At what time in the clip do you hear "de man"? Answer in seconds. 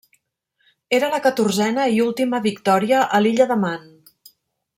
3.53-3.87